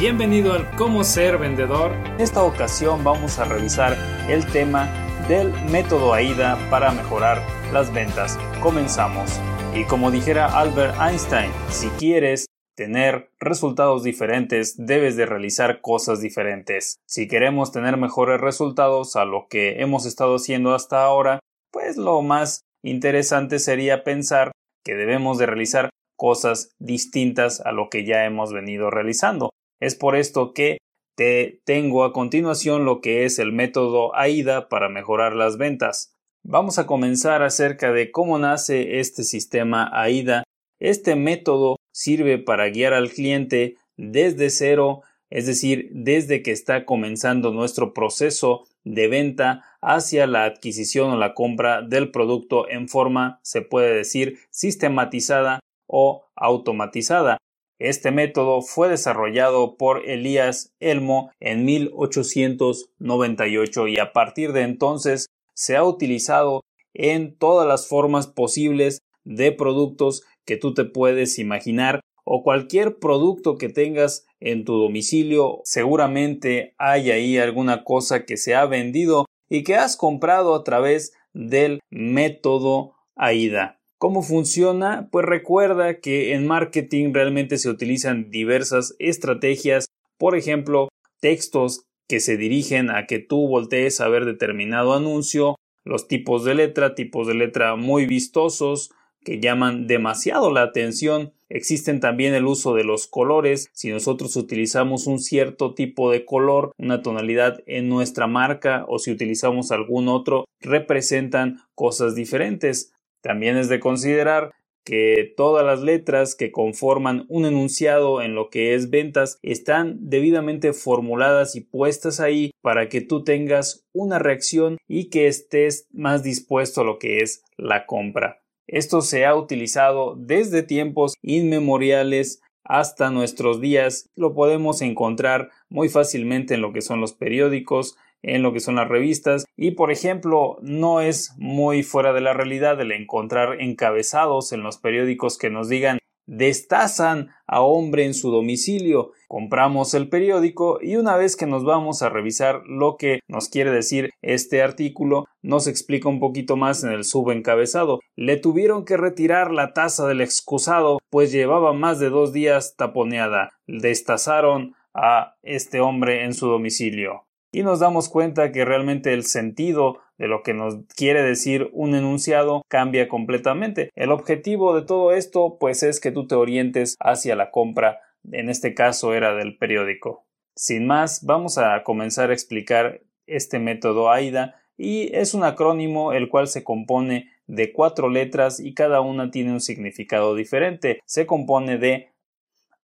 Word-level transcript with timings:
Bienvenido 0.00 0.54
al 0.54 0.74
Cómo 0.76 1.04
ser 1.04 1.36
vendedor. 1.36 1.92
En 1.92 2.22
esta 2.22 2.42
ocasión 2.42 3.04
vamos 3.04 3.38
a 3.38 3.44
revisar 3.44 3.98
el 4.30 4.46
tema 4.46 4.88
del 5.28 5.52
método 5.70 6.14
AIDA 6.14 6.56
para 6.70 6.90
mejorar 6.90 7.42
las 7.70 7.92
ventas. 7.92 8.38
Comenzamos. 8.62 9.38
Y 9.74 9.84
como 9.84 10.10
dijera 10.10 10.58
Albert 10.58 10.94
Einstein, 10.98 11.52
si 11.68 11.88
quieres 11.90 12.46
tener 12.74 13.30
resultados 13.40 14.02
diferentes, 14.02 14.74
debes 14.78 15.16
de 15.16 15.26
realizar 15.26 15.82
cosas 15.82 16.22
diferentes. 16.22 16.96
Si 17.06 17.28
queremos 17.28 17.70
tener 17.70 17.98
mejores 17.98 18.40
resultados 18.40 19.16
a 19.16 19.26
lo 19.26 19.48
que 19.50 19.82
hemos 19.82 20.06
estado 20.06 20.36
haciendo 20.36 20.74
hasta 20.74 21.04
ahora, 21.04 21.40
pues 21.70 21.98
lo 21.98 22.22
más 22.22 22.62
interesante 22.82 23.58
sería 23.58 24.02
pensar 24.02 24.50
que 24.82 24.94
debemos 24.94 25.36
de 25.36 25.44
realizar 25.44 25.90
cosas 26.16 26.70
distintas 26.78 27.60
a 27.60 27.72
lo 27.72 27.90
que 27.90 28.06
ya 28.06 28.24
hemos 28.24 28.50
venido 28.54 28.88
realizando. 28.88 29.50
Es 29.80 29.94
por 29.94 30.14
esto 30.14 30.52
que 30.52 30.78
te 31.16 31.60
tengo 31.64 32.04
a 32.04 32.12
continuación 32.12 32.84
lo 32.84 33.00
que 33.00 33.24
es 33.24 33.38
el 33.38 33.52
método 33.52 34.14
AIDA 34.14 34.68
para 34.68 34.88
mejorar 34.88 35.34
las 35.34 35.56
ventas. 35.56 36.14
Vamos 36.42 36.78
a 36.78 36.86
comenzar 36.86 37.42
acerca 37.42 37.92
de 37.92 38.10
cómo 38.10 38.38
nace 38.38 39.00
este 39.00 39.24
sistema 39.24 39.90
AIDA. 39.92 40.44
Este 40.78 41.16
método 41.16 41.76
sirve 41.92 42.38
para 42.38 42.68
guiar 42.70 42.94
al 42.94 43.10
cliente 43.10 43.76
desde 43.96 44.48
cero, 44.48 45.02
es 45.28 45.46
decir, 45.46 45.90
desde 45.92 46.42
que 46.42 46.52
está 46.52 46.86
comenzando 46.86 47.52
nuestro 47.52 47.92
proceso 47.92 48.66
de 48.84 49.08
venta 49.08 49.64
hacia 49.82 50.26
la 50.26 50.44
adquisición 50.44 51.10
o 51.10 51.16
la 51.16 51.34
compra 51.34 51.82
del 51.82 52.10
producto 52.10 52.68
en 52.68 52.88
forma, 52.88 53.40
se 53.42 53.60
puede 53.60 53.94
decir, 53.94 54.38
sistematizada 54.50 55.60
o 55.86 56.24
automatizada. 56.34 57.36
Este 57.80 58.10
método 58.10 58.60
fue 58.60 58.90
desarrollado 58.90 59.78
por 59.78 60.06
Elías 60.06 60.74
Elmo 60.80 61.30
en 61.40 61.64
1898 61.64 63.88
y 63.88 63.98
a 63.98 64.12
partir 64.12 64.52
de 64.52 64.60
entonces 64.60 65.28
se 65.54 65.76
ha 65.76 65.84
utilizado 65.84 66.60
en 66.92 67.38
todas 67.38 67.66
las 67.66 67.88
formas 67.88 68.26
posibles 68.26 69.00
de 69.24 69.52
productos 69.52 70.24
que 70.44 70.58
tú 70.58 70.74
te 70.74 70.84
puedes 70.84 71.38
imaginar 71.38 72.00
o 72.24 72.42
cualquier 72.42 72.98
producto 72.98 73.56
que 73.56 73.70
tengas 73.70 74.26
en 74.40 74.66
tu 74.66 74.74
domicilio 74.74 75.62
seguramente 75.64 76.74
hay 76.76 77.10
ahí 77.10 77.38
alguna 77.38 77.82
cosa 77.82 78.26
que 78.26 78.36
se 78.36 78.54
ha 78.54 78.66
vendido 78.66 79.24
y 79.48 79.64
que 79.64 79.76
has 79.76 79.96
comprado 79.96 80.54
a 80.54 80.64
través 80.64 81.14
del 81.32 81.80
método 81.88 82.92
AIDA. 83.16 83.79
¿Cómo 84.00 84.22
funciona? 84.22 85.10
Pues 85.12 85.26
recuerda 85.26 86.00
que 86.00 86.32
en 86.32 86.46
marketing 86.46 87.12
realmente 87.12 87.58
se 87.58 87.68
utilizan 87.68 88.30
diversas 88.30 88.96
estrategias, 88.98 89.90
por 90.16 90.34
ejemplo, 90.36 90.88
textos 91.20 91.84
que 92.08 92.18
se 92.20 92.38
dirigen 92.38 92.88
a 92.88 93.04
que 93.06 93.18
tú 93.18 93.46
voltees 93.46 94.00
a 94.00 94.08
ver 94.08 94.24
determinado 94.24 94.94
anuncio, 94.94 95.56
los 95.84 96.08
tipos 96.08 96.46
de 96.46 96.54
letra, 96.54 96.94
tipos 96.94 97.26
de 97.26 97.34
letra 97.34 97.76
muy 97.76 98.06
vistosos, 98.06 98.90
que 99.22 99.38
llaman 99.38 99.86
demasiado 99.86 100.50
la 100.50 100.62
atención. 100.62 101.34
Existen 101.50 102.00
también 102.00 102.32
el 102.32 102.46
uso 102.46 102.74
de 102.74 102.84
los 102.84 103.06
colores. 103.06 103.68
Si 103.74 103.90
nosotros 103.90 104.34
utilizamos 104.36 105.06
un 105.08 105.18
cierto 105.18 105.74
tipo 105.74 106.10
de 106.10 106.24
color, 106.24 106.72
una 106.78 107.02
tonalidad 107.02 107.58
en 107.66 107.90
nuestra 107.90 108.26
marca 108.26 108.86
o 108.88 108.98
si 108.98 109.10
utilizamos 109.10 109.72
algún 109.72 110.08
otro, 110.08 110.46
representan 110.58 111.58
cosas 111.74 112.14
diferentes. 112.14 112.94
También 113.22 113.56
es 113.56 113.68
de 113.68 113.80
considerar 113.80 114.52
que 114.84 115.32
todas 115.36 115.64
las 115.64 115.82
letras 115.82 116.34
que 116.34 116.50
conforman 116.50 117.26
un 117.28 117.44
enunciado 117.44 118.22
en 118.22 118.34
lo 118.34 118.48
que 118.48 118.74
es 118.74 118.90
ventas 118.90 119.38
están 119.42 119.98
debidamente 120.00 120.72
formuladas 120.72 121.54
y 121.54 121.60
puestas 121.60 122.18
ahí 122.18 122.50
para 122.62 122.88
que 122.88 123.00
tú 123.00 123.22
tengas 123.22 123.86
una 123.92 124.18
reacción 124.18 124.78
y 124.88 125.10
que 125.10 125.26
estés 125.26 125.86
más 125.92 126.22
dispuesto 126.22 126.80
a 126.80 126.84
lo 126.84 126.98
que 126.98 127.18
es 127.18 127.44
la 127.56 127.86
compra. 127.86 128.42
Esto 128.66 129.02
se 129.02 129.26
ha 129.26 129.34
utilizado 129.34 130.16
desde 130.16 130.62
tiempos 130.62 131.14
inmemoriales 131.22 132.40
hasta 132.64 133.10
nuestros 133.10 133.60
días. 133.60 134.08
Lo 134.14 134.32
podemos 134.32 134.80
encontrar 134.80 135.50
muy 135.68 135.88
fácilmente 135.88 136.54
en 136.54 136.62
lo 136.62 136.72
que 136.72 136.80
son 136.80 137.00
los 137.00 137.12
periódicos, 137.12 137.96
en 138.22 138.42
lo 138.42 138.52
que 138.52 138.60
son 138.60 138.76
las 138.76 138.88
revistas 138.88 139.46
y 139.56 139.72
por 139.72 139.90
ejemplo 139.90 140.58
no 140.62 141.00
es 141.00 141.34
muy 141.38 141.82
fuera 141.82 142.12
de 142.12 142.20
la 142.20 142.32
realidad 142.32 142.80
el 142.80 142.92
encontrar 142.92 143.60
encabezados 143.60 144.52
en 144.52 144.62
los 144.62 144.78
periódicos 144.78 145.38
que 145.38 145.50
nos 145.50 145.68
digan 145.68 145.98
destazan 146.30 147.30
a 147.48 147.60
hombre 147.60 148.04
en 148.04 148.14
su 148.14 148.30
domicilio. 148.30 149.10
Compramos 149.26 149.94
el 149.94 150.08
periódico 150.08 150.78
y 150.80 150.94
una 150.94 151.16
vez 151.16 151.36
que 151.36 151.46
nos 151.46 151.64
vamos 151.64 152.02
a 152.02 152.08
revisar 152.08 152.62
lo 152.66 152.96
que 152.96 153.20
nos 153.26 153.48
quiere 153.48 153.72
decir 153.72 154.10
este 154.22 154.62
artículo, 154.62 155.26
nos 155.42 155.66
explica 155.66 156.08
un 156.08 156.20
poquito 156.20 156.56
más 156.56 156.84
en 156.84 156.92
el 156.92 157.04
subencabezado. 157.04 157.98
Le 158.14 158.36
tuvieron 158.36 158.84
que 158.84 158.96
retirar 158.96 159.50
la 159.50 159.72
taza 159.72 160.06
del 160.06 160.20
excusado, 160.20 161.00
pues 161.10 161.32
llevaba 161.32 161.72
más 161.72 161.98
de 161.98 162.10
dos 162.10 162.32
días 162.32 162.76
taponeada. 162.76 163.50
Destazaron 163.66 164.76
a 164.94 165.34
este 165.42 165.80
hombre 165.80 166.24
en 166.24 166.34
su 166.34 166.46
domicilio 166.46 167.24
y 167.52 167.62
nos 167.62 167.80
damos 167.80 168.08
cuenta 168.08 168.52
que 168.52 168.64
realmente 168.64 169.12
el 169.12 169.24
sentido 169.24 169.98
de 170.18 170.28
lo 170.28 170.42
que 170.42 170.54
nos 170.54 170.76
quiere 170.96 171.22
decir 171.22 171.70
un 171.72 171.94
enunciado 171.94 172.62
cambia 172.68 173.08
completamente. 173.08 173.90
El 173.94 174.12
objetivo 174.12 174.74
de 174.78 174.86
todo 174.86 175.12
esto 175.12 175.56
pues 175.58 175.82
es 175.82 176.00
que 176.00 176.12
tú 176.12 176.26
te 176.26 176.34
orientes 176.34 176.96
hacia 177.00 177.36
la 177.36 177.50
compra, 177.50 178.00
en 178.30 178.50
este 178.50 178.74
caso 178.74 179.14
era 179.14 179.34
del 179.34 179.56
periódico. 179.56 180.26
Sin 180.54 180.86
más, 180.86 181.24
vamos 181.24 181.58
a 181.58 181.82
comenzar 181.82 182.30
a 182.30 182.34
explicar 182.34 183.00
este 183.26 183.58
método 183.58 184.10
AIDA 184.10 184.56
y 184.76 185.14
es 185.14 185.34
un 185.34 185.44
acrónimo 185.44 186.12
el 186.12 186.28
cual 186.28 186.48
se 186.48 186.64
compone 186.64 187.30
de 187.46 187.72
cuatro 187.72 188.08
letras 188.08 188.60
y 188.60 188.74
cada 188.74 189.00
una 189.00 189.30
tiene 189.30 189.52
un 189.52 189.60
significado 189.60 190.34
diferente. 190.34 191.00
Se 191.04 191.26
compone 191.26 191.78
de 191.78 192.12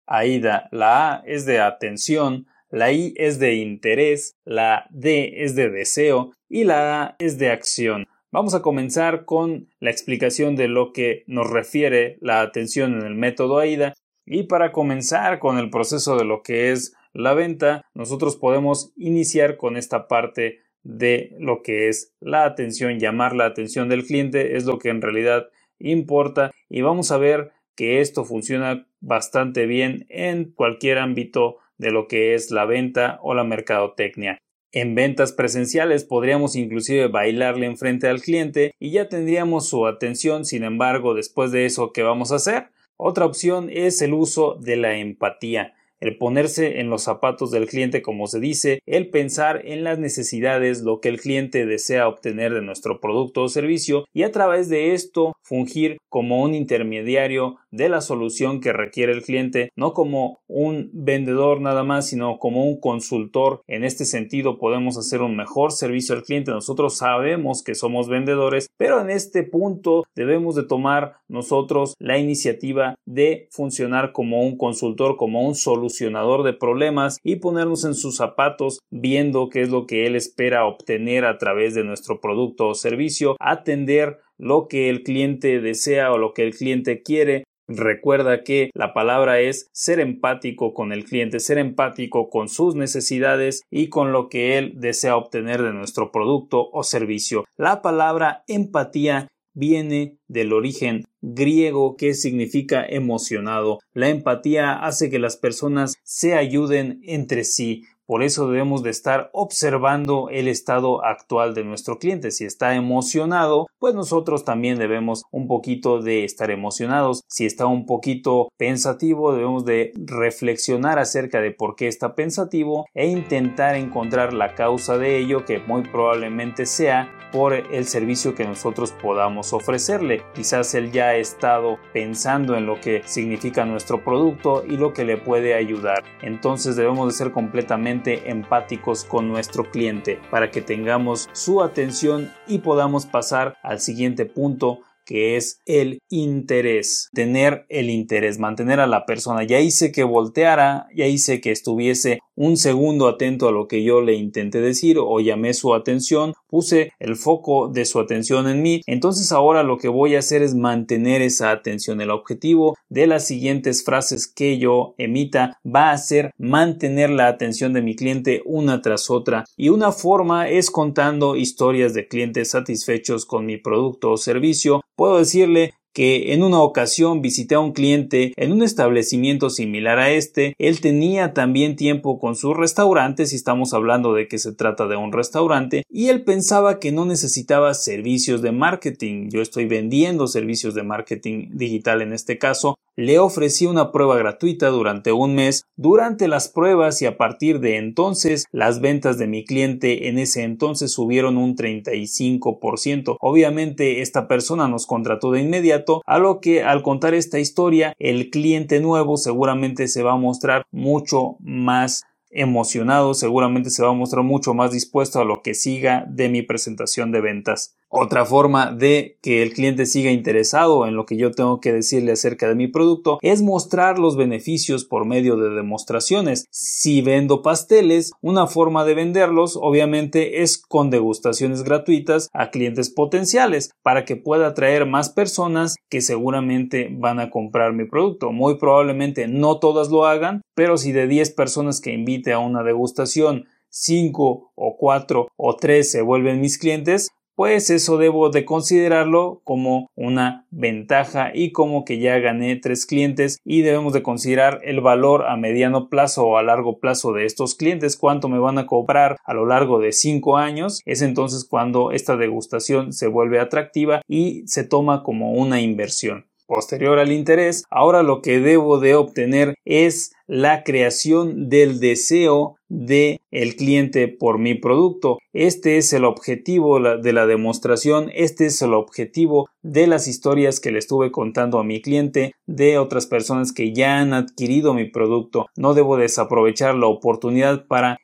AIDA. 0.06 0.68
La 0.72 1.12
A 1.12 1.22
es 1.26 1.46
de 1.46 1.60
atención, 1.60 2.46
la 2.70 2.92
I 2.92 3.14
es 3.16 3.38
de 3.38 3.54
interés, 3.54 4.36
la 4.44 4.86
D 4.90 5.44
es 5.44 5.54
de 5.54 5.70
deseo 5.70 6.32
y 6.48 6.64
la 6.64 7.02
A 7.02 7.16
es 7.18 7.38
de 7.38 7.50
acción. 7.50 8.06
Vamos 8.32 8.54
a 8.54 8.62
comenzar 8.62 9.24
con 9.24 9.68
la 9.80 9.90
explicación 9.90 10.56
de 10.56 10.68
lo 10.68 10.92
que 10.92 11.24
nos 11.26 11.48
refiere 11.48 12.18
la 12.20 12.40
atención 12.42 12.94
en 12.94 13.06
el 13.06 13.14
método 13.14 13.58
AIDA 13.58 13.94
y 14.26 14.42
para 14.44 14.72
comenzar 14.72 15.38
con 15.38 15.58
el 15.58 15.70
proceso 15.70 16.16
de 16.16 16.24
lo 16.24 16.42
que 16.42 16.72
es 16.72 16.94
la 17.12 17.32
venta, 17.32 17.86
nosotros 17.94 18.36
podemos 18.36 18.92
iniciar 18.96 19.56
con 19.56 19.76
esta 19.76 20.06
parte 20.06 20.60
de 20.82 21.34
lo 21.38 21.62
que 21.62 21.88
es 21.88 22.12
la 22.20 22.44
atención, 22.44 22.98
llamar 22.98 23.34
la 23.34 23.46
atención 23.46 23.88
del 23.88 24.04
cliente 24.04 24.56
es 24.56 24.66
lo 24.66 24.78
que 24.78 24.90
en 24.90 25.00
realidad 25.00 25.48
importa. 25.78 26.50
Y 26.68 26.82
vamos 26.82 27.10
a 27.10 27.18
ver 27.18 27.52
que 27.74 28.00
esto 28.00 28.24
funciona 28.24 28.86
bastante 29.00 29.66
bien 29.66 30.06
en 30.08 30.52
cualquier 30.52 30.98
ámbito 30.98 31.56
de 31.78 31.90
lo 31.90 32.08
que 32.08 32.34
es 32.34 32.50
la 32.50 32.64
venta 32.64 33.18
o 33.22 33.34
la 33.34 33.44
mercadotecnia. 33.44 34.38
En 34.72 34.94
ventas 34.94 35.32
presenciales 35.32 36.04
podríamos 36.04 36.56
inclusive 36.56 37.08
bailarle 37.08 37.66
enfrente 37.66 38.08
al 38.08 38.20
cliente 38.20 38.72
y 38.78 38.90
ya 38.90 39.08
tendríamos 39.08 39.68
su 39.68 39.86
atención, 39.86 40.44
sin 40.44 40.64
embargo, 40.64 41.14
después 41.14 41.50
de 41.52 41.66
eso, 41.66 41.92
¿qué 41.92 42.02
vamos 42.02 42.32
a 42.32 42.36
hacer? 42.36 42.70
Otra 42.96 43.26
opción 43.26 43.68
es 43.70 44.02
el 44.02 44.12
uso 44.12 44.56
de 44.60 44.76
la 44.76 44.96
empatía 44.96 45.75
el 46.00 46.18
ponerse 46.18 46.80
en 46.80 46.90
los 46.90 47.02
zapatos 47.02 47.50
del 47.50 47.66
cliente 47.66 48.02
como 48.02 48.26
se 48.26 48.40
dice, 48.40 48.80
el 48.86 49.10
pensar 49.10 49.62
en 49.64 49.84
las 49.84 49.98
necesidades, 49.98 50.82
lo 50.82 51.00
que 51.00 51.08
el 51.08 51.20
cliente 51.20 51.66
desea 51.66 52.08
obtener 52.08 52.52
de 52.54 52.62
nuestro 52.62 53.00
producto 53.00 53.42
o 53.42 53.48
servicio 53.48 54.06
y 54.12 54.22
a 54.22 54.32
través 54.32 54.68
de 54.68 54.94
esto 54.94 55.34
fungir 55.42 55.98
como 56.08 56.42
un 56.42 56.54
intermediario 56.54 57.56
de 57.70 57.88
la 57.88 58.00
solución 58.00 58.60
que 58.60 58.72
requiere 58.72 59.12
el 59.12 59.22
cliente, 59.22 59.70
no 59.76 59.92
como 59.92 60.40
un 60.46 60.90
vendedor 60.92 61.60
nada 61.60 61.84
más, 61.84 62.08
sino 62.08 62.38
como 62.38 62.64
un 62.64 62.80
consultor. 62.80 63.60
En 63.66 63.84
este 63.84 64.04
sentido 64.04 64.58
podemos 64.58 64.96
hacer 64.96 65.20
un 65.20 65.36
mejor 65.36 65.72
servicio 65.72 66.14
al 66.14 66.22
cliente. 66.22 66.50
Nosotros 66.50 66.96
sabemos 66.96 67.62
que 67.62 67.74
somos 67.74 68.08
vendedores, 68.08 68.68
pero 68.76 69.00
en 69.00 69.10
este 69.10 69.42
punto 69.42 70.04
debemos 70.14 70.54
de 70.54 70.64
tomar 70.64 71.16
nosotros 71.28 71.94
la 71.98 72.18
iniciativa 72.18 72.94
de 73.04 73.48
funcionar 73.50 74.12
como 74.12 74.42
un 74.42 74.56
consultor, 74.56 75.16
como 75.16 75.46
un 75.46 75.54
solucionador 75.54 75.85
de 75.88 76.52
problemas 76.52 77.18
y 77.22 77.36
ponernos 77.36 77.84
en 77.84 77.94
sus 77.94 78.16
zapatos 78.16 78.80
viendo 78.90 79.48
qué 79.48 79.62
es 79.62 79.70
lo 79.70 79.86
que 79.86 80.06
él 80.06 80.16
espera 80.16 80.66
obtener 80.66 81.24
a 81.24 81.38
través 81.38 81.74
de 81.74 81.84
nuestro 81.84 82.20
producto 82.20 82.68
o 82.68 82.74
servicio, 82.74 83.36
atender 83.40 84.18
lo 84.38 84.68
que 84.68 84.90
el 84.90 85.02
cliente 85.02 85.60
desea 85.60 86.12
o 86.12 86.18
lo 86.18 86.32
que 86.32 86.42
el 86.42 86.54
cliente 86.54 87.02
quiere 87.02 87.44
Recuerda 87.68 88.44
que 88.44 88.70
la 88.74 88.94
palabra 88.94 89.40
es 89.40 89.68
ser 89.72 89.98
empático 89.98 90.72
con 90.72 90.92
el 90.92 91.04
cliente, 91.04 91.40
ser 91.40 91.58
empático 91.58 92.30
con 92.30 92.48
sus 92.48 92.76
necesidades 92.76 93.62
y 93.70 93.88
con 93.88 94.12
lo 94.12 94.28
que 94.28 94.56
él 94.56 94.74
desea 94.76 95.16
obtener 95.16 95.62
de 95.62 95.72
nuestro 95.72 96.12
producto 96.12 96.70
o 96.70 96.84
servicio. 96.84 97.44
La 97.56 97.82
palabra 97.82 98.44
empatía 98.46 99.26
viene 99.56 100.18
del 100.28 100.52
origen 100.52 101.04
griego 101.22 101.96
que 101.96 102.14
significa 102.14 102.84
emocionado. 102.86 103.80
La 103.94 104.10
empatía 104.10 104.74
hace 104.74 105.10
que 105.10 105.18
las 105.18 105.36
personas 105.36 105.96
se 106.04 106.34
ayuden 106.34 107.00
entre 107.02 107.42
sí. 107.42 107.84
Por 108.06 108.22
eso 108.22 108.48
debemos 108.48 108.84
de 108.84 108.90
estar 108.90 109.30
observando 109.32 110.28
el 110.30 110.46
estado 110.46 111.04
actual 111.04 111.54
de 111.54 111.64
nuestro 111.64 111.98
cliente. 111.98 112.30
Si 112.30 112.44
está 112.44 112.76
emocionado, 112.76 113.66
pues 113.80 113.94
nosotros 113.94 114.44
también 114.44 114.78
debemos 114.78 115.24
un 115.32 115.48
poquito 115.48 116.00
de 116.00 116.22
estar 116.22 116.52
emocionados. 116.52 117.24
Si 117.28 117.46
está 117.46 117.66
un 117.66 117.84
poquito 117.84 118.48
pensativo, 118.56 119.32
debemos 119.32 119.64
de 119.64 119.92
reflexionar 119.96 121.00
acerca 121.00 121.40
de 121.40 121.50
por 121.50 121.74
qué 121.74 121.88
está 121.88 122.14
pensativo 122.14 122.86
e 122.94 123.08
intentar 123.08 123.74
encontrar 123.74 124.32
la 124.32 124.54
causa 124.54 124.98
de 124.98 125.18
ello 125.18 125.44
que 125.44 125.58
muy 125.58 125.82
probablemente 125.82 126.64
sea 126.64 127.12
por 127.32 127.54
el 127.54 127.86
servicio 127.86 128.34
que 128.34 128.44
nosotros 128.44 128.92
podamos 128.92 129.52
ofrecerle. 129.52 130.22
Quizás 130.34 130.74
él 130.74 130.92
ya 130.92 131.08
ha 131.08 131.16
estado 131.16 131.78
pensando 131.92 132.56
en 132.56 132.66
lo 132.66 132.80
que 132.80 133.02
significa 133.04 133.64
nuestro 133.64 134.02
producto 134.04 134.64
y 134.64 134.76
lo 134.76 134.92
que 134.92 135.04
le 135.04 135.16
puede 135.16 135.54
ayudar. 135.54 136.04
Entonces 136.22 136.76
debemos 136.76 137.08
de 137.08 137.14
ser 137.14 137.32
completamente 137.32 137.95
empáticos 138.04 139.04
con 139.04 139.28
nuestro 139.28 139.70
cliente 139.70 140.18
para 140.30 140.50
que 140.50 140.62
tengamos 140.62 141.28
su 141.32 141.62
atención 141.62 142.32
y 142.46 142.58
podamos 142.58 143.06
pasar 143.06 143.56
al 143.62 143.80
siguiente 143.80 144.26
punto 144.26 144.80
que 145.06 145.36
es 145.36 145.60
el 145.66 146.00
interés, 146.10 147.08
tener 147.14 147.64
el 147.68 147.90
interés, 147.90 148.40
mantener 148.40 148.80
a 148.80 148.88
la 148.88 149.06
persona. 149.06 149.44
Ya 149.44 149.60
hice 149.60 149.92
que 149.92 150.02
volteara, 150.02 150.88
ya 150.94 151.06
hice 151.06 151.40
que 151.40 151.52
estuviese 151.52 152.18
un 152.36 152.56
segundo 152.56 153.08
atento 153.08 153.48
a 153.48 153.52
lo 153.52 153.66
que 153.66 153.82
yo 153.82 154.00
le 154.00 154.14
intenté 154.14 154.60
decir 154.60 154.98
o 155.00 155.20
llamé 155.20 155.54
su 155.54 155.74
atención, 155.74 156.34
puse 156.46 156.92
el 157.00 157.16
foco 157.16 157.68
de 157.68 157.84
su 157.84 157.98
atención 157.98 158.48
en 158.48 158.62
mí, 158.62 158.82
entonces 158.86 159.32
ahora 159.32 159.62
lo 159.62 159.78
que 159.78 159.88
voy 159.88 160.14
a 160.14 160.20
hacer 160.20 160.42
es 160.42 160.54
mantener 160.54 161.22
esa 161.22 161.50
atención. 161.50 162.00
El 162.00 162.10
objetivo 162.10 162.76
de 162.88 163.06
las 163.06 163.26
siguientes 163.26 163.84
frases 163.84 164.26
que 164.26 164.58
yo 164.58 164.94
emita 164.98 165.58
va 165.64 165.90
a 165.90 165.98
ser 165.98 166.30
mantener 166.38 167.10
la 167.10 167.28
atención 167.28 167.72
de 167.72 167.82
mi 167.82 167.96
cliente 167.96 168.42
una 168.44 168.82
tras 168.82 169.10
otra 169.10 169.44
y 169.56 169.70
una 169.70 169.92
forma 169.92 170.48
es 170.48 170.70
contando 170.70 171.36
historias 171.36 171.94
de 171.94 172.06
clientes 172.06 172.50
satisfechos 172.50 173.24
con 173.24 173.46
mi 173.46 173.56
producto 173.56 174.12
o 174.12 174.16
servicio. 174.16 174.82
Puedo 174.94 175.18
decirle 175.18 175.74
que 175.96 176.34
en 176.34 176.42
una 176.42 176.60
ocasión 176.60 177.22
visité 177.22 177.54
a 177.54 177.60
un 177.60 177.72
cliente 177.72 178.34
en 178.36 178.52
un 178.52 178.62
establecimiento 178.62 179.48
similar 179.48 179.98
a 179.98 180.10
este, 180.10 180.54
él 180.58 180.82
tenía 180.82 181.32
también 181.32 181.74
tiempo 181.74 182.18
con 182.18 182.36
sus 182.36 182.54
restaurantes, 182.54 183.30
si 183.30 183.36
estamos 183.36 183.72
hablando 183.72 184.12
de 184.12 184.28
que 184.28 184.36
se 184.36 184.52
trata 184.52 184.88
de 184.88 184.96
un 184.96 185.10
restaurante, 185.10 185.84
y 185.88 186.08
él 186.08 186.22
pensaba 186.22 186.80
que 186.80 186.92
no 186.92 187.06
necesitaba 187.06 187.72
servicios 187.72 188.42
de 188.42 188.52
marketing, 188.52 189.30
yo 189.30 189.40
estoy 189.40 189.64
vendiendo 189.64 190.26
servicios 190.26 190.74
de 190.74 190.82
marketing 190.82 191.48
digital 191.52 192.02
en 192.02 192.12
este 192.12 192.36
caso, 192.36 192.76
le 192.96 193.18
ofrecí 193.18 193.66
una 193.66 193.92
prueba 193.92 194.16
gratuita 194.16 194.68
durante 194.68 195.12
un 195.12 195.34
mes. 195.34 195.64
Durante 195.76 196.28
las 196.28 196.48
pruebas 196.48 197.00
y 197.02 197.06
a 197.06 197.16
partir 197.16 197.60
de 197.60 197.76
entonces, 197.76 198.46
las 198.50 198.80
ventas 198.80 199.18
de 199.18 199.26
mi 199.26 199.44
cliente 199.44 200.08
en 200.08 200.18
ese 200.18 200.42
entonces 200.42 200.92
subieron 200.92 201.36
un 201.36 201.54
35%. 201.54 203.16
Obviamente, 203.20 204.00
esta 204.00 204.26
persona 204.26 204.66
nos 204.66 204.86
contrató 204.86 205.30
de 205.30 205.42
inmediato, 205.42 206.02
a 206.06 206.18
lo 206.18 206.40
que 206.40 206.62
al 206.62 206.82
contar 206.82 207.14
esta 207.14 207.38
historia, 207.38 207.94
el 207.98 208.30
cliente 208.30 208.80
nuevo 208.80 209.18
seguramente 209.18 209.88
se 209.88 210.02
va 210.02 210.12
a 210.12 210.16
mostrar 210.16 210.64
mucho 210.70 211.36
más 211.40 212.02
emocionado, 212.30 213.14
seguramente 213.14 213.70
se 213.70 213.82
va 213.82 213.90
a 213.90 213.94
mostrar 213.94 214.24
mucho 214.24 214.54
más 214.54 214.72
dispuesto 214.72 215.20
a 215.20 215.24
lo 215.24 215.42
que 215.42 215.54
siga 215.54 216.06
de 216.08 216.28
mi 216.28 216.42
presentación 216.42 217.10
de 217.12 217.20
ventas. 217.20 217.76
Otra 217.88 218.24
forma 218.24 218.72
de 218.72 219.16
que 219.22 219.42
el 219.42 219.52
cliente 219.52 219.86
siga 219.86 220.10
interesado 220.10 220.86
en 220.86 220.96
lo 220.96 221.06
que 221.06 221.16
yo 221.16 221.30
tengo 221.30 221.60
que 221.60 221.72
decirle 221.72 222.12
acerca 222.12 222.48
de 222.48 222.56
mi 222.56 222.66
producto 222.66 223.18
es 223.22 223.42
mostrar 223.42 223.98
los 224.00 224.16
beneficios 224.16 224.84
por 224.84 225.06
medio 225.06 225.36
de 225.36 225.50
demostraciones. 225.50 226.46
Si 226.50 227.00
vendo 227.00 227.42
pasteles, 227.42 228.10
una 228.20 228.48
forma 228.48 228.84
de 228.84 228.94
venderlos 228.94 229.56
obviamente 229.60 230.42
es 230.42 230.58
con 230.58 230.90
degustaciones 230.90 231.62
gratuitas 231.62 232.28
a 232.32 232.50
clientes 232.50 232.90
potenciales 232.90 233.70
para 233.82 234.04
que 234.04 234.16
pueda 234.16 234.48
atraer 234.48 234.86
más 234.86 235.10
personas 235.10 235.76
que 235.88 236.00
seguramente 236.00 236.88
van 236.90 237.20
a 237.20 237.30
comprar 237.30 237.72
mi 237.72 237.86
producto. 237.86 238.32
Muy 238.32 238.58
probablemente 238.58 239.28
no 239.28 239.60
todas 239.60 239.90
lo 239.90 240.06
hagan, 240.06 240.42
pero 240.54 240.76
si 240.76 240.90
de 240.90 241.06
10 241.06 241.30
personas 241.34 241.80
que 241.80 241.92
invite 241.92 242.32
a 242.32 242.40
una 242.40 242.64
degustación 242.64 243.46
5 243.68 244.52
o 244.54 244.76
4 244.76 245.28
o 245.36 245.56
3 245.56 245.90
se 245.90 246.02
vuelven 246.02 246.40
mis 246.40 246.58
clientes, 246.58 247.10
pues 247.36 247.70
eso 247.70 247.98
debo 247.98 248.30
de 248.30 248.44
considerarlo 248.44 249.40
como 249.44 249.90
una 249.94 250.46
ventaja 250.50 251.30
y 251.34 251.52
como 251.52 251.84
que 251.84 251.98
ya 251.98 252.18
gané 252.18 252.56
tres 252.56 252.86
clientes 252.86 253.38
y 253.44 253.60
debemos 253.60 253.92
de 253.92 254.02
considerar 254.02 254.60
el 254.64 254.80
valor 254.80 255.26
a 255.26 255.36
mediano 255.36 255.88
plazo 255.88 256.26
o 256.26 256.38
a 256.38 256.42
largo 256.42 256.80
plazo 256.80 257.12
de 257.12 257.26
estos 257.26 257.54
clientes, 257.54 257.96
cuánto 257.96 258.28
me 258.28 258.38
van 258.38 258.58
a 258.58 258.66
cobrar 258.66 259.18
a 259.24 259.34
lo 259.34 259.46
largo 259.46 259.78
de 259.78 259.92
cinco 259.92 260.38
años, 260.38 260.80
es 260.86 261.02
entonces 261.02 261.44
cuando 261.44 261.92
esta 261.92 262.16
degustación 262.16 262.92
se 262.92 263.06
vuelve 263.06 263.38
atractiva 263.38 264.00
y 264.08 264.42
se 264.46 264.64
toma 264.64 265.02
como 265.02 265.32
una 265.32 265.60
inversión. 265.60 266.26
Posterior 266.46 267.00
al 267.00 267.10
interés, 267.10 267.64
ahora 267.70 268.04
lo 268.04 268.22
que 268.22 268.38
debo 268.38 268.78
de 268.78 268.94
obtener 268.94 269.56
es 269.64 270.12
la 270.26 270.64
creación 270.64 271.48
del 271.48 271.80
deseo 271.80 272.56
de 272.68 273.20
el 273.30 273.56
cliente 273.56 274.08
por 274.08 274.38
mi 274.38 274.54
producto. 274.54 275.18
Este 275.32 275.78
es 275.78 275.92
el 275.92 276.04
objetivo 276.04 276.80
de 276.80 277.12
la 277.12 277.26
demostración, 277.26 278.10
este 278.14 278.46
es 278.46 278.60
el 278.62 278.74
objetivo 278.74 279.48
de 279.62 279.86
las 279.86 280.08
historias 280.08 280.60
que 280.60 280.72
le 280.72 280.78
estuve 280.78 281.12
contando 281.12 281.58
a 281.58 281.64
mi 281.64 281.80
cliente 281.80 282.32
de 282.46 282.78
otras 282.78 283.06
personas 283.06 283.52
que 283.52 283.72
ya 283.72 283.98
han 283.98 284.14
adquirido 284.14 284.74
mi 284.74 284.90
producto. 284.90 285.46
No 285.56 285.74
debo 285.74 285.96
desaprovechar 285.96 286.74
la 286.74 286.86
oportunidad 286.86 287.66
para 287.66 287.98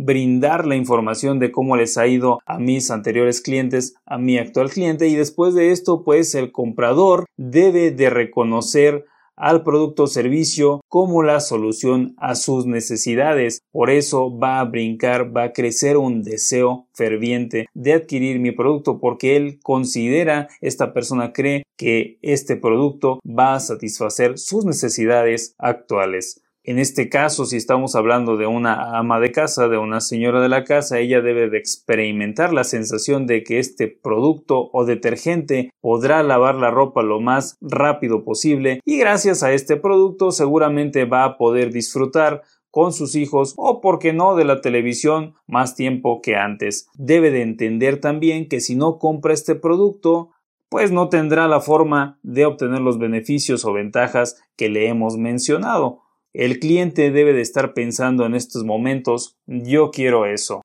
brindar 0.00 0.64
la 0.64 0.76
información 0.76 1.40
de 1.40 1.50
cómo 1.50 1.76
les 1.76 1.98
ha 1.98 2.06
ido 2.06 2.38
a 2.46 2.60
mis 2.60 2.90
anteriores 2.92 3.40
clientes, 3.40 3.96
a 4.06 4.16
mi 4.16 4.38
actual 4.38 4.70
cliente 4.70 5.08
y 5.08 5.16
después 5.16 5.54
de 5.54 5.72
esto 5.72 6.04
pues 6.04 6.36
el 6.36 6.52
comprador 6.52 7.24
debe 7.36 7.90
de 7.90 8.08
reconocer 8.08 9.04
al 9.38 9.62
producto 9.62 10.04
o 10.04 10.06
servicio 10.06 10.80
como 10.88 11.22
la 11.22 11.40
solución 11.40 12.14
a 12.18 12.34
sus 12.34 12.66
necesidades. 12.66 13.60
Por 13.72 13.90
eso 13.90 14.36
va 14.36 14.60
a 14.60 14.64
brincar, 14.64 15.34
va 15.34 15.44
a 15.44 15.52
crecer 15.52 15.96
un 15.96 16.22
deseo 16.22 16.86
ferviente 16.92 17.66
de 17.74 17.92
adquirir 17.94 18.40
mi 18.40 18.52
producto 18.52 18.98
porque 19.00 19.36
él 19.36 19.60
considera, 19.62 20.48
esta 20.60 20.92
persona 20.92 21.32
cree 21.32 21.62
que 21.76 22.18
este 22.22 22.56
producto 22.56 23.20
va 23.26 23.54
a 23.54 23.60
satisfacer 23.60 24.38
sus 24.38 24.64
necesidades 24.64 25.54
actuales. 25.58 26.42
En 26.68 26.78
este 26.78 27.08
caso, 27.08 27.46
si 27.46 27.56
estamos 27.56 27.94
hablando 27.94 28.36
de 28.36 28.46
una 28.46 28.98
ama 28.98 29.20
de 29.20 29.32
casa, 29.32 29.68
de 29.68 29.78
una 29.78 30.02
señora 30.02 30.42
de 30.42 30.50
la 30.50 30.64
casa, 30.64 30.98
ella 30.98 31.22
debe 31.22 31.48
de 31.48 31.56
experimentar 31.56 32.52
la 32.52 32.62
sensación 32.62 33.26
de 33.26 33.42
que 33.42 33.58
este 33.58 33.88
producto 33.88 34.68
o 34.74 34.84
detergente 34.84 35.70
podrá 35.80 36.22
lavar 36.22 36.56
la 36.56 36.70
ropa 36.70 37.02
lo 37.02 37.20
más 37.20 37.56
rápido 37.62 38.22
posible 38.22 38.82
y 38.84 38.98
gracias 38.98 39.42
a 39.42 39.54
este 39.54 39.76
producto 39.76 40.30
seguramente 40.30 41.06
va 41.06 41.24
a 41.24 41.38
poder 41.38 41.72
disfrutar 41.72 42.42
con 42.70 42.92
sus 42.92 43.14
hijos 43.14 43.54
o, 43.56 43.80
por 43.80 43.98
qué 43.98 44.12
no, 44.12 44.36
de 44.36 44.44
la 44.44 44.60
televisión 44.60 45.36
más 45.46 45.74
tiempo 45.74 46.20
que 46.20 46.36
antes. 46.36 46.90
Debe 46.98 47.30
de 47.30 47.40
entender 47.40 47.98
también 47.98 48.46
que 48.46 48.60
si 48.60 48.76
no 48.76 48.98
compra 48.98 49.32
este 49.32 49.54
producto, 49.54 50.32
pues 50.68 50.92
no 50.92 51.08
tendrá 51.08 51.48
la 51.48 51.62
forma 51.62 52.18
de 52.22 52.44
obtener 52.44 52.82
los 52.82 52.98
beneficios 52.98 53.64
o 53.64 53.72
ventajas 53.72 54.38
que 54.54 54.68
le 54.68 54.88
hemos 54.88 55.16
mencionado. 55.16 56.02
El 56.38 56.60
cliente 56.60 57.10
debe 57.10 57.32
de 57.32 57.40
estar 57.40 57.74
pensando 57.74 58.24
en 58.24 58.36
estos 58.36 58.62
momentos, 58.62 59.34
yo 59.48 59.90
quiero 59.90 60.24
eso. 60.24 60.62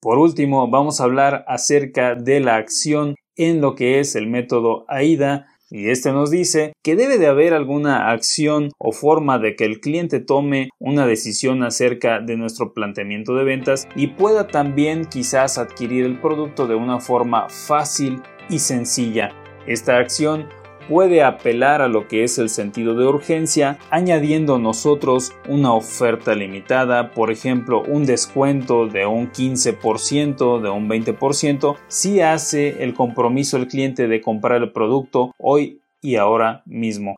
Por 0.00 0.16
último, 0.16 0.70
vamos 0.70 1.00
a 1.00 1.04
hablar 1.04 1.44
acerca 1.48 2.14
de 2.14 2.40
la 2.40 2.56
acción 2.56 3.16
en 3.36 3.60
lo 3.60 3.74
que 3.74 4.00
es 4.00 4.16
el 4.16 4.26
método 4.26 4.86
AIDA 4.88 5.48
y 5.68 5.90
este 5.90 6.12
nos 6.12 6.30
dice 6.30 6.72
que 6.82 6.96
debe 6.96 7.18
de 7.18 7.26
haber 7.26 7.52
alguna 7.52 8.10
acción 8.10 8.70
o 8.78 8.92
forma 8.92 9.38
de 9.38 9.54
que 9.54 9.66
el 9.66 9.80
cliente 9.80 10.18
tome 10.18 10.70
una 10.78 11.06
decisión 11.06 11.62
acerca 11.62 12.20
de 12.20 12.38
nuestro 12.38 12.72
planteamiento 12.72 13.34
de 13.34 13.44
ventas 13.44 13.86
y 13.94 14.06
pueda 14.06 14.46
también 14.46 15.04
quizás 15.04 15.58
adquirir 15.58 16.06
el 16.06 16.22
producto 16.22 16.66
de 16.66 16.74
una 16.74 17.00
forma 17.00 17.50
fácil 17.50 18.22
y 18.48 18.60
sencilla. 18.60 19.34
Esta 19.66 19.98
acción 19.98 20.48
puede 20.88 21.22
apelar 21.22 21.82
a 21.82 21.88
lo 21.88 22.08
que 22.08 22.24
es 22.24 22.38
el 22.38 22.48
sentido 22.48 22.94
de 22.94 23.06
urgencia, 23.06 23.78
añadiendo 23.90 24.58
nosotros 24.58 25.32
una 25.48 25.72
oferta 25.72 26.34
limitada, 26.34 27.12
por 27.12 27.30
ejemplo, 27.30 27.82
un 27.82 28.04
descuento 28.04 28.86
de 28.86 29.06
un 29.06 29.30
15%, 29.30 30.60
de 30.60 30.70
un 30.70 30.88
20%, 30.88 31.76
si 31.88 32.20
hace 32.20 32.82
el 32.82 32.94
compromiso 32.94 33.56
el 33.56 33.68
cliente 33.68 34.08
de 34.08 34.20
comprar 34.20 34.62
el 34.62 34.72
producto 34.72 35.34
hoy 35.38 35.80
y 36.00 36.16
ahora 36.16 36.62
mismo. 36.66 37.16